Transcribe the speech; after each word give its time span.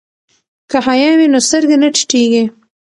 که 0.69 0.77
حیا 0.87 1.09
وي 1.17 1.27
نو 1.33 1.39
سترګې 1.47 1.77
نه 1.83 1.87
ټیټیږي. 1.95 2.43